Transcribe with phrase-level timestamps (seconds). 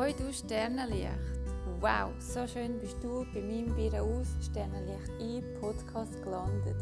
[0.00, 1.10] Hoi du Sternenlicht!
[1.78, 6.76] Wow, so schön bist du bei meinem Bier aus Sternenlicht ein Podcast gelandet.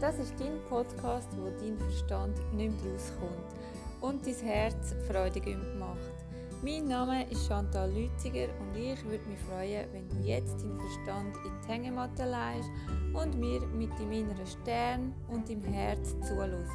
[0.00, 3.52] Das ist dein Podcast, wo dein Verstand nicht mehr rauskommt
[4.00, 6.16] und dein Herz freudig macht.
[6.62, 11.36] Mein Name ist Chantal Lütziger und ich würde mich freuen, wenn du jetzt deinen Verstand
[11.44, 12.70] in die Hängematte leist
[13.12, 16.72] und mir mit deinem inneren Stern und deinem Herz zuhörst.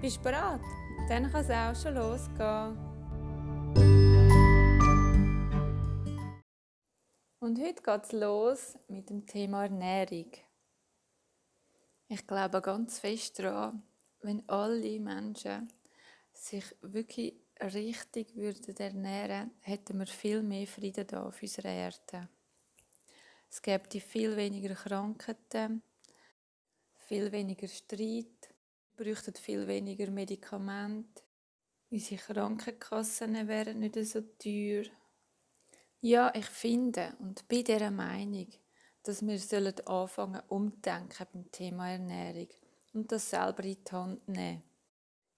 [0.00, 0.60] Bist du bereit?
[1.10, 2.91] Dann kann es auch schon losgehen.
[7.52, 10.32] Und heute geht es los mit dem Thema Ernährung.
[12.08, 13.82] Ich glaube ganz fest daran,
[14.22, 15.70] wenn alle Menschen
[16.32, 22.30] sich wirklich richtig würden ernähren, hätten wir viel mehr Frieden da auf unserer Erde.
[23.50, 25.82] Es gäbe viel weniger Krankheiten,
[27.06, 28.48] viel weniger Streit,
[28.96, 31.22] bräuchten viel weniger Medikamente,
[31.90, 34.84] unsere Krankenkassen wären nicht so teuer
[36.02, 38.48] ja, ich finde und bin dieser Meinung,
[39.04, 42.48] dass wir sollen anfangen umdenken beim Thema Ernährung
[42.92, 44.62] und das selber in die Hand nehmen.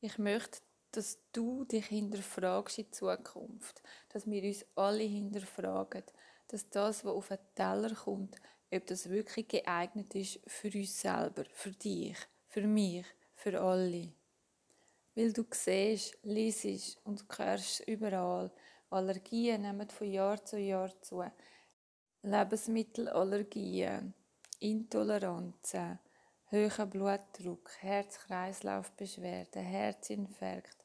[0.00, 6.04] Ich möchte, dass du dich hinterfragst in Zukunft, dass wir uns alle hinterfragen,
[6.48, 8.36] dass das, was auf den Teller kommt,
[8.72, 12.16] ob das wirklich geeignet ist für uns selber, für dich,
[12.48, 13.04] für mich,
[13.34, 14.12] für alle.
[15.14, 18.50] Weil du siehst, liest und hörst überall,
[18.94, 21.24] Allergien nehmen von Jahr zu Jahr zu.
[22.22, 24.14] Lebensmittelallergien,
[24.60, 25.98] Intoleranzen,
[26.50, 30.84] hoher Blutdruck, Herz-Kreislauf-Beschwerden, Herzinfarkt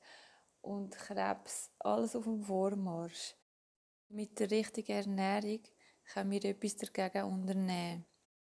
[0.62, 3.36] und Krebs, alles auf dem Vormarsch.
[4.10, 5.62] Mit der richtigen Ernährung
[6.12, 8.06] können wir etwas dagegen unternehmen.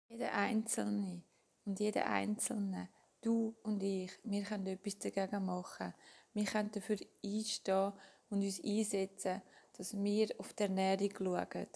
[0.10, 1.22] Jeder Einzelne
[1.66, 2.90] und jeder Einzelne,
[3.22, 5.94] du und ich, wir können etwas dagegen machen.
[6.34, 7.94] Wir können dafür einstehen
[8.30, 9.42] und uns einsetzen,
[9.82, 11.68] dass wir auf die Ernährung schauen.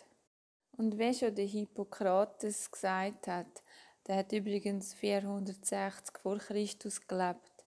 [0.77, 3.63] Und wie schon der Hippokrates gesagt hat,
[4.05, 7.65] der hat übrigens 460 vor Christus gelebt.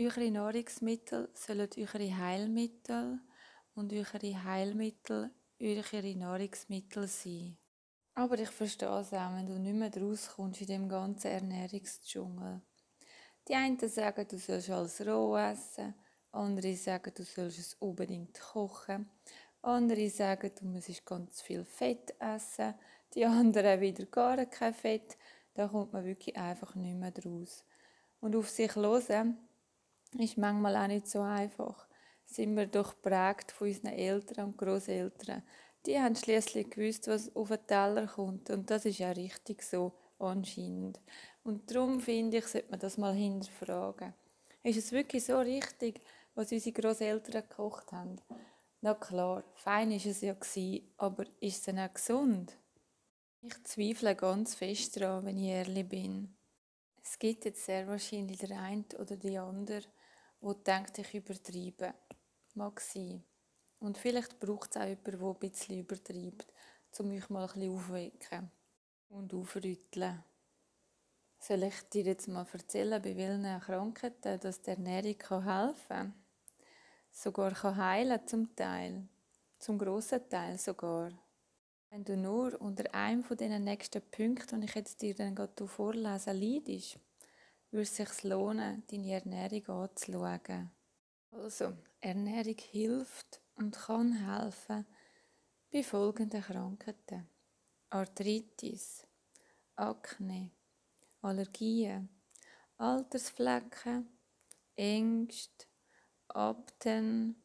[0.00, 3.20] Eure Nahrungsmittel sollen eure Heilmittel
[3.74, 7.58] und eure Heilmittel eure Nahrungsmittel sein.
[8.14, 12.62] Aber ich verstehe es auch, wenn du nicht mehr rauskommst in dem ganzen Ernährungsdschungel.
[13.46, 15.94] Die einen sagen, du sollst alles roh essen,
[16.32, 19.10] andere sagen, du sollst es unbedingt kochen.
[19.66, 22.74] Andere sagen, du musst ganz viel Fett essen.
[23.14, 25.18] Die anderen wieder gar kein Fett.
[25.54, 27.64] Da kommt man wirklich einfach nicht mehr draus.
[28.20, 29.36] Und auf sich hören
[30.18, 31.88] ist manchmal auch nicht so einfach.
[32.24, 35.42] Sind wir doch prägt von unseren Eltern und Großeltern.
[35.84, 38.50] Die haben schließlich gewusst, was auf den Teller kommt.
[38.50, 41.00] Und das ist ja richtig so, anscheinend.
[41.42, 44.14] Und darum finde ich, sollte man das mal hinterfragen.
[44.62, 46.00] Ist es wirklich so richtig,
[46.36, 48.20] was unsere Großeltern gekocht haben.
[48.82, 50.36] Na klar, fein ist es ja
[50.98, 52.56] aber ist es denn auch gesund?
[53.40, 56.36] Ich zweifle ganz fest daran, wenn ich ehrlich bin.
[57.02, 59.82] Es gibt jetzt sehr wahrscheinlich der eine oder die andere,
[60.40, 61.94] wo denkt, ich übertreibe.
[62.54, 63.24] Mag sein.
[63.78, 66.52] Und vielleicht braucht es auch jemanden, der ein bisschen übertreibt,
[66.98, 68.50] um mich mal ein bisschen aufwecken
[69.08, 70.22] und aufrütteln.
[71.38, 76.25] Soll ich dir jetzt mal erzählen, bei welchen Krankheiten dass die Ernährung helfen kann?
[77.16, 79.08] Sogar kann heilen zum Teil,
[79.58, 81.10] zum grossen Teil sogar.
[81.88, 85.66] Wenn du nur unter einem von diesen nächsten Punkten, die ich jetzt dir dann gerade
[85.66, 86.98] vorlese, leidest,
[87.70, 90.70] würde es sich lohnen, deine Ernährung anzuschauen.
[91.30, 94.84] Also, Ernährung hilft und kann helfen
[95.72, 97.28] bei folgenden Krankheiten.
[97.88, 99.06] Arthritis,
[99.76, 100.50] Akne,
[101.22, 102.10] Allergien,
[102.76, 104.06] Altersflecken,
[104.74, 105.66] Ängste,
[106.28, 107.36] Abten,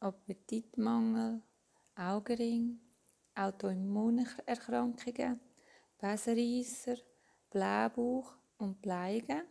[0.00, 1.42] Appetitmangel,
[1.96, 2.80] Augenring,
[3.34, 5.40] Autoimmunerkrankungen,
[5.98, 6.96] Besenreisser,
[7.50, 9.42] Blähbauch und Bleigen,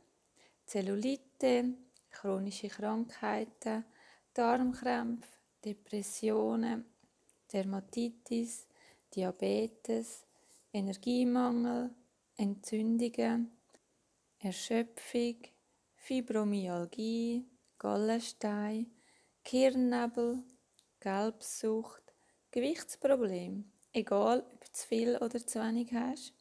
[0.65, 1.73] Zellulite,
[2.09, 3.85] chronische Krankheiten,
[4.33, 5.29] Darmkrämpfe,
[5.63, 6.85] Depressionen,
[7.51, 8.67] Dermatitis,
[9.13, 10.25] Diabetes,
[10.71, 11.89] Energiemangel,
[12.37, 13.51] Entzündungen,
[14.39, 15.35] Erschöpfung,
[15.95, 17.45] Fibromyalgie,
[17.79, 18.91] Gallenstein,
[19.45, 20.43] Kirnnebel,
[20.99, 22.03] Gelbsucht,
[22.51, 26.33] Gewichtsproblem, egal ob du zu viel oder zu wenig hast,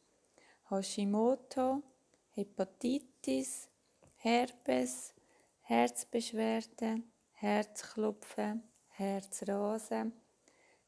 [0.69, 1.85] Hashimoto,
[2.31, 3.69] Hepatitis,
[4.17, 5.15] Herpes,
[5.61, 10.13] Herzbeschwerden, Herzklopfen, Herzrasen,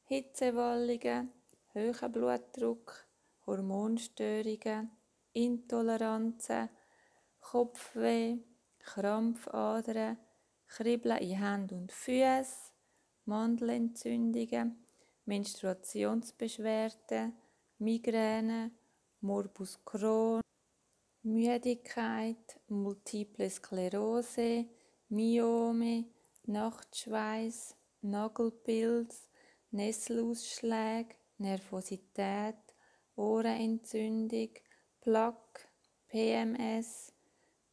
[0.03, 1.31] Hitzewallungen,
[1.73, 3.07] hoher Blutdruck,
[3.45, 4.91] Hormonstörungen,
[5.31, 6.67] Intoleranzen,
[7.39, 8.39] Kopfweh,
[8.79, 10.17] Krampfadern,
[10.71, 12.71] Kribbeln in Händen und Füßen,
[13.25, 14.87] Mandelentzündungen,
[15.25, 17.33] Menstruationsbeschwerden,
[17.77, 18.71] Migräne,
[19.19, 20.39] Morbus Crohn,
[21.23, 24.65] Müdigkeit, Multiple Sklerose,
[25.09, 26.05] Myome,
[26.45, 29.27] Nachtschweiß, Nagelpilz,
[29.71, 32.55] Nesselausschläge, Nervosität,
[33.17, 34.51] Ohrenentzündung,
[35.01, 35.67] Plaque,
[36.07, 37.11] PMS,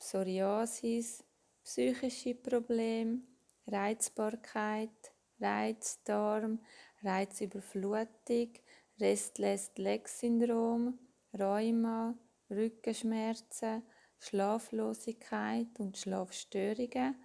[0.01, 1.23] Psoriasis,
[1.69, 3.21] psychische Probleme,
[3.67, 6.61] Reizbarkeit, Reizdarm,
[7.03, 8.55] Reizüberflutung,
[8.99, 10.99] Restless-Leg-Syndrom,
[11.39, 12.19] Rheuma,
[12.49, 13.83] Rückenschmerzen,
[14.19, 17.17] Schlaflosigkeit und Schlafstörungen,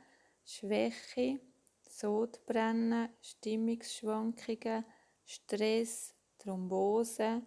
[0.43, 1.39] Schwäche,
[1.87, 4.83] Sodbrennen, Stimmungsschwankungen,
[5.23, 7.43] Stress, Thrombose,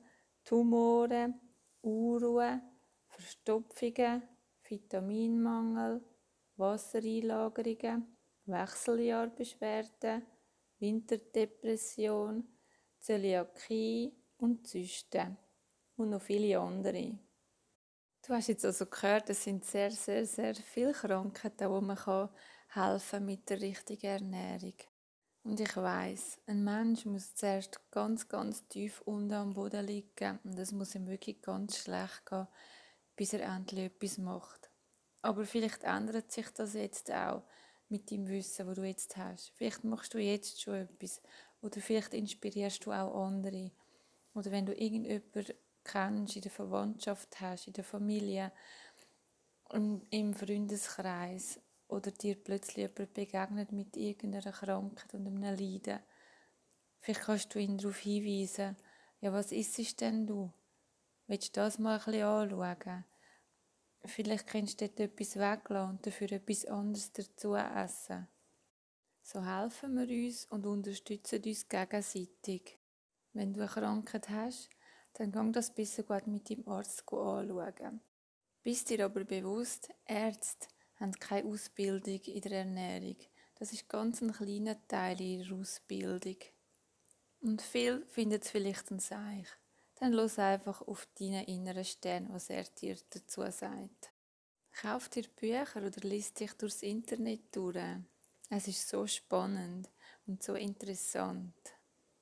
[0.46, 1.34] Tumore,
[1.82, 2.62] Unruhe,
[3.06, 4.22] Verstopfungen,
[4.66, 6.00] Vitaminmangel,
[6.56, 8.16] Wassereinlagerungen,
[8.46, 10.22] Wechseljahrbeschwerden,
[10.78, 12.44] Winterdepression,
[12.98, 15.36] Zöliakie und Zysten
[15.96, 17.18] und noch viele andere.
[18.26, 22.28] Du hast jetzt also gehört, es sind sehr, sehr, sehr viele Krankheiten, wo man kann
[22.70, 24.74] helfen mit der richtigen Ernährung.
[25.44, 30.58] Und ich weiß, ein Mensch muss zuerst ganz, ganz tief unten am Boden liegen und
[30.58, 32.48] es muss ihm wirklich ganz schlecht gehen,
[33.14, 34.65] bis er endlich etwas macht.
[35.26, 37.42] Aber vielleicht ändert sich das jetzt auch
[37.88, 39.50] mit dem Wissen, wo du jetzt hast.
[39.56, 41.20] Vielleicht machst du jetzt schon etwas
[41.60, 43.72] oder vielleicht inspirierst du auch andere.
[44.34, 45.52] Oder wenn du irgendjemanden
[45.82, 48.52] kennst, in der Verwandtschaft hast, in der Familie,
[49.72, 51.58] im Freundeskreis
[51.88, 55.98] oder dir plötzlich jemand begegnet mit irgendeiner Krankheit und einem Leiden.
[57.00, 58.76] Vielleicht kannst du ihn darauf hinweisen,
[59.20, 60.52] ja, was ist es denn du?
[61.26, 63.04] Willst du das mal ein bisschen anschauen?
[64.06, 68.28] Vielleicht kannst du dort etwas weglassen und dafür etwas anderes dazu essen.
[69.22, 72.78] So helfen wir uns und unterstützen uns gegenseitig.
[73.32, 74.70] Wenn du eine Krankheit hast,
[75.14, 78.00] dann gang das besser gut mit deinem Arzt anschauen.
[78.62, 83.16] Bist dir aber bewusst, Ärzte haben keine Ausbildung in der Ernährung.
[83.58, 86.36] Das ist ganz ein kleiner Teil ihrer Ausbildung.
[87.40, 89.46] Und viel findet es vielleicht ein Seich.
[89.96, 94.12] Dann los einfach auf deinen inneren Stern, was er dir dazu sagt.
[94.72, 97.78] Kauf dir Bücher oder liest dich durchs Internet durch.
[98.50, 99.90] Es ist so spannend
[100.26, 101.54] und so interessant.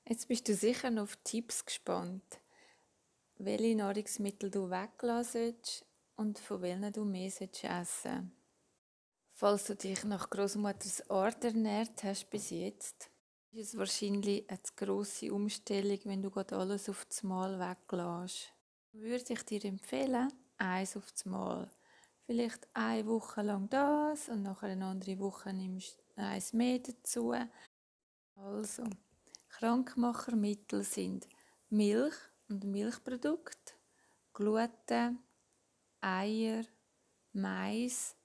[0.09, 2.41] Jetzt bist du sicher noch auf Tipps gespannt,
[3.39, 5.57] welche Nahrungsmittel du weglassen
[6.17, 7.33] und von welchen du mehr
[7.63, 8.33] essen
[9.37, 13.11] Falls du dich nach Großmutters Art ernährt hast bis jetzt,
[13.57, 18.53] ist es wahrscheinlich eine grosse Umstellung, wenn du gerade alles auf das Mal weglässt.
[18.93, 21.71] Würde ich dir empfehlen, eins auf das Mal.
[22.27, 27.35] Vielleicht eine Woche lang das und nachher eine andere Woche nimmst du eins mehr dazu.
[28.35, 28.85] Also,
[29.49, 31.29] Krankmachermittel sind
[31.69, 32.15] Milch
[32.49, 33.75] und Milchprodukte,
[34.33, 35.21] Gluten,
[36.01, 36.65] Eier,
[37.33, 38.17] Mais,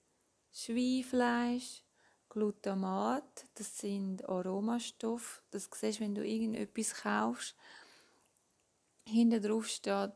[0.50, 1.84] Schweinfleisch,
[2.30, 5.42] Glutamat, das sind Aromastoffe.
[5.50, 7.56] Das siehst du, wenn du irgendetwas kaufst.
[9.04, 10.14] Hinten drauf steht,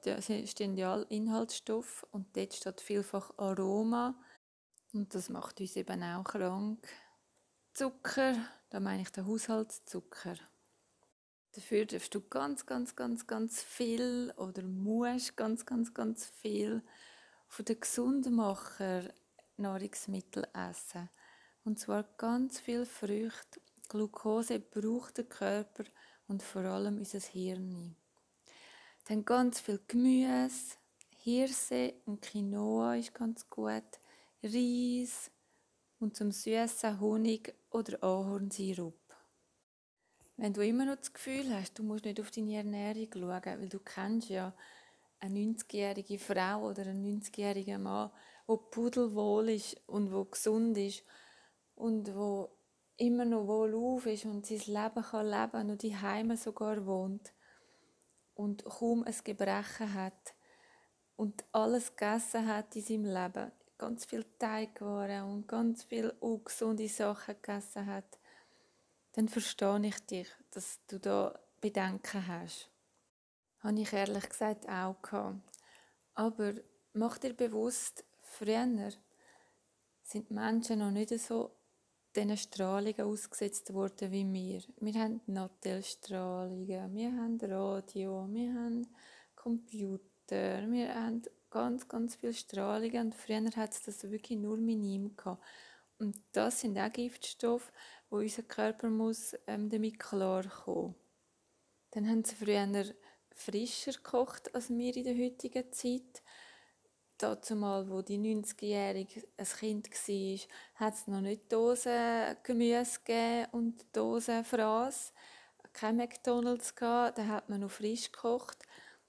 [0.49, 4.15] stehen ja Inhaltsstoffe und dort steht vielfach Aroma.
[4.93, 6.87] Und das macht uns eben auch krank.
[7.73, 8.37] Zucker,
[8.71, 10.37] da meine ich den Haushaltszucker.
[11.53, 16.83] Dafür darfst du ganz, ganz, ganz, ganz viel oder musst ganz, ganz, ganz viel
[17.49, 19.03] von den Gesundmacher
[19.57, 21.11] Nahrungsmittel essen.
[21.65, 23.61] Und zwar ganz viel Früchte.
[23.89, 25.85] Glucose braucht der Körper
[26.29, 27.97] und vor allem unser Hirn.
[29.07, 30.77] Dann ganz viel Gemüse,
[31.19, 33.83] Hirse und Quinoa ist ganz gut,
[34.43, 35.31] Reis
[36.01, 38.99] und zum süßen Honig oder Ahornsirup.
[40.37, 43.69] Wenn du immer noch das Gefühl hast, du musst nicht auf deine Ernährung schauen, weil
[43.69, 44.53] du kennst ja
[45.21, 48.11] eine 90-jährige Frau oder einen 90-jährigen Mann,
[48.49, 51.05] der pudelwohl ist und wo gesund ist
[51.75, 52.51] und wo
[52.97, 57.33] immer noch wohl auf ist und sein Leben kann leben und die Heime sogar wohnt
[58.35, 60.35] und kaum ein Gebrechen hat
[61.17, 67.35] und alles gegessen hat in seinem Leben, ganz viel Teigwaren und ganz viel ungesunde Sachen
[67.35, 68.19] gegessen hat,
[69.13, 72.71] dann verstehe ich dich, dass du da Bedenken hast.
[73.61, 75.41] Habe ich ehrlich gesagt auch gehabt.
[76.15, 76.55] Aber
[76.93, 78.93] mach dir bewusst, früher
[80.03, 81.57] sind Menschen noch nicht so
[82.15, 84.63] diesen Strahlungen ausgesetzt worden wie wir.
[84.81, 88.87] Wir haben Nattelstrahlungen, wir haben Radio, wir haben
[89.35, 95.17] Computer, wir haben ganz, ganz viele Strahlungen und früher hat es das wirklich nur minim
[95.17, 95.43] gehabt.
[95.99, 97.73] Und das sind auch Giftstoffe,
[98.11, 100.95] wo unser Körper muss ähm, damit klarkommen.
[101.93, 102.95] Dann haben sie früher
[103.35, 106.23] frischer gekocht als wir in der heutigen Zeit.
[107.19, 113.85] Dazu mal, wo die 90-Jährige ein Kind war, hat es noch nicht Dosen Gemüse und
[113.93, 115.13] Dosen Fraß.
[115.73, 118.59] Kein McDonalds gehabt, da hat man noch frisch gekocht.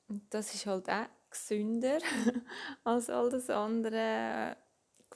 [0.07, 1.97] Und das ist halt auch gesünder
[2.83, 4.55] als all das andere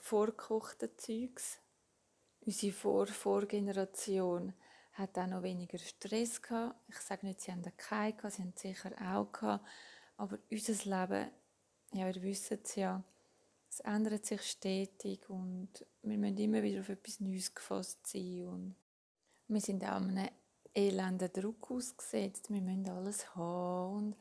[0.00, 1.58] vorgekochte Zeugs.
[2.40, 4.52] Unsere Vor Vorgeneration
[4.94, 6.76] hat auch noch weniger Stress gehabt.
[6.88, 9.64] Ich sage nicht, sie haben keinen gehabt, sie haben sicher auch gehabt.
[10.16, 11.30] Aber unser Leben,
[11.92, 13.02] ja, wir wissen es ja,
[13.68, 15.68] es ändert sich stetig und
[16.02, 18.46] wir müssen immer wieder auf etwas Neues gefasst sein.
[18.46, 18.74] Und
[19.48, 20.28] wir sind auch einem
[20.74, 22.50] elenden Druck ausgesetzt.
[22.50, 24.16] Wir müssen alles haben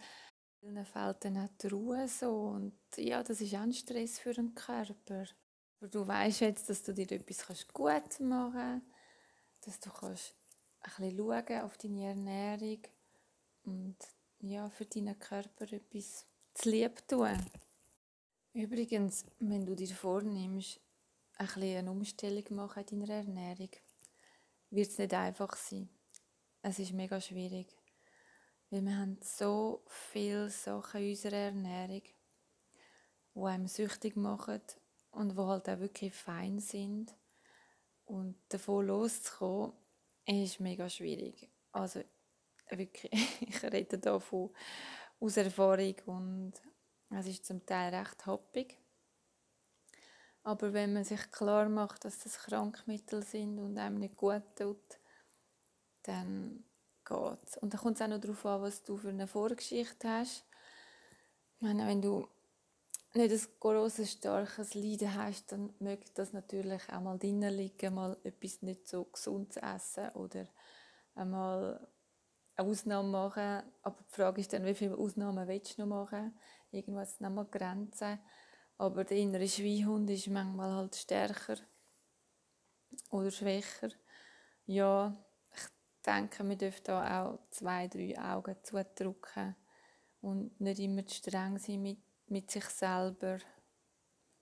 [0.62, 2.32] und dann fehlt dann auch die Ruhe so.
[2.32, 5.26] Und ja, das ist auch ein Stress für den Körper.
[5.80, 8.86] Aber du weißt jetzt, dass du dir etwas gut machen kannst,
[9.62, 10.36] dass du kannst
[10.82, 12.82] ein bisschen schauen auf deine Ernährung
[13.64, 13.98] und
[14.42, 16.26] ja, für deinen Körper etwas
[16.60, 17.38] zu lieb tun.
[18.54, 20.82] Übrigens, wenn du dir vornimmst,
[21.38, 23.70] ein eine Umstellung machen in deiner Ernährung,
[24.70, 25.88] wird es nicht einfach sein.
[26.62, 27.68] Es ist mega schwierig.
[28.70, 32.04] Weil wir haben so viele Sachen in unserer Ernährung,
[33.36, 34.62] die einem süchtig machen
[35.12, 37.16] und die halt auch wirklich fein sind.
[38.04, 39.72] Und davon loszukommen,
[40.26, 41.50] ist mega schwierig.
[41.72, 42.04] Also
[42.70, 44.50] wirklich, ich rede da von
[45.20, 46.54] aus Erfahrung und
[47.12, 48.78] es ist zum Teil recht happig.
[50.44, 55.00] Aber wenn man sich klar macht, dass das Krankmittel sind und einem nicht gut tut,
[56.04, 56.64] dann
[57.06, 60.46] geht Und dann kommt es auch noch darauf an, was du für eine Vorgeschichte hast.
[61.56, 62.28] Ich meine, wenn du
[63.14, 68.16] nicht ein großes, starkes Leiden hast, dann möchte das natürlich auch mal drinnen liegen, mal
[68.24, 70.48] etwas nicht so gesund zu essen oder
[71.16, 71.88] einmal
[72.60, 73.64] eine Ausnahme machen.
[73.82, 76.38] Aber die Frage ist dann, wie viele Ausnahmen willst du noch machen?
[76.72, 78.20] Irgendwas noch mal Grenzen.
[78.78, 81.58] Aber der innere Schweinhund ist manchmal halt stärker
[83.10, 83.90] oder schwächer.
[84.66, 85.16] Ja,
[85.54, 89.56] ich denke, wir dürfen da auch zwei, drei Augen zudrücken
[90.22, 92.00] und nicht immer zu streng sein mit
[92.30, 93.40] mit sich selber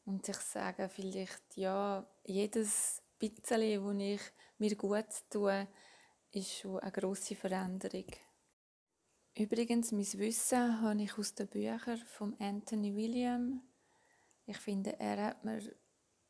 [0.05, 4.21] und sich sagen, vielleicht, ja, jedes bisschen, wo ich
[4.57, 5.67] mir gut tue,
[6.37, 8.05] ist schon eine grosse Veränderung.
[9.35, 13.61] Übrigens, mein Wissen habe ich aus den Büchern von Anthony William.
[14.45, 15.61] Ich finde, er hat mir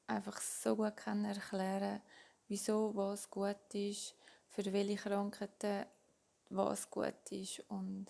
[0.07, 2.01] einfach so gut erklären
[2.47, 4.15] wieso was gut ist,
[4.47, 5.85] für welche Krankheiten
[6.49, 8.07] was gut ist und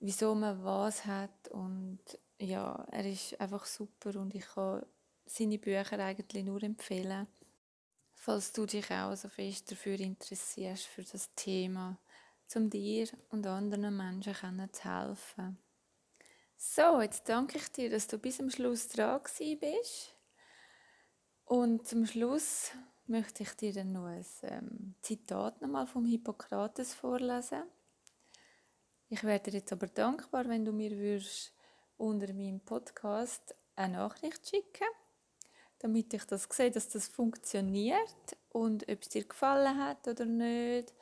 [0.00, 2.00] wieso man was hat und
[2.38, 4.84] ja, er ist einfach super und ich kann
[5.26, 7.28] seine Bücher eigentlich nur empfehlen,
[8.22, 11.98] falls du dich auch so fest dafür interessierst, für das Thema,
[12.54, 15.58] um dir und anderen Menschen zu helfen.
[16.56, 19.20] So, jetzt danke ich dir, dass du bis zum Schluss dran
[19.58, 20.16] bist.
[21.46, 22.70] Und zum Schluss
[23.06, 27.64] möchte ich dir dann noch ein ähm, Zitat nochmal vom Hippokrates vorlesen.
[29.08, 31.52] Ich wäre dir jetzt aber dankbar, wenn du mir würdest
[31.96, 34.86] unter meinem Podcast eine Nachricht schicken,
[35.82, 40.94] damit ich das sehe, dass das funktioniert und ob es dir gefallen hat oder nicht,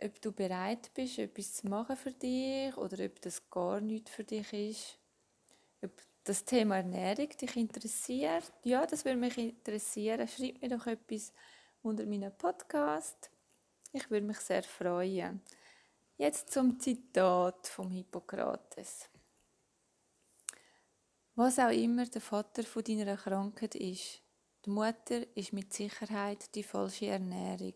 [0.00, 4.22] ob du bereit bist, etwas zu machen für dich oder ob das gar nicht für
[4.22, 4.98] dich ist,
[5.82, 5.90] ob
[6.22, 8.52] das Thema Ernährung dich interessiert.
[8.62, 10.28] Ja, das würde mich interessieren.
[10.28, 11.32] Schreib mir doch etwas
[11.82, 13.30] unter meinem Podcast.
[13.92, 15.42] Ich würde mich sehr freuen.
[16.18, 19.11] Jetzt zum Zitat vom Hippokrates.
[21.34, 24.22] Was auch immer der Vater von deiner Krankheit ist,
[24.66, 27.74] die Mutter ist mit Sicherheit die falsche Ernährung.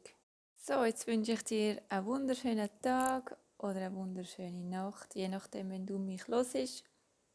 [0.56, 5.86] So, jetzt wünsche ich dir einen wunderschönen Tag oder eine wunderschöne Nacht, je nachdem, wenn
[5.86, 6.52] du mich los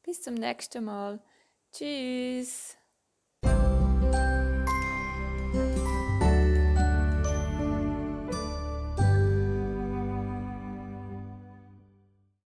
[0.04, 1.20] Bis zum nächsten Mal.
[1.72, 2.78] Tschüss.